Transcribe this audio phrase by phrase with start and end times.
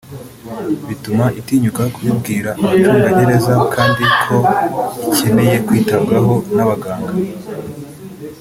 [0.87, 4.37] bituma itinyuka kubibwira abacungagereza kandi ko
[5.09, 7.13] ikeneye kwitabwaho n’abaganga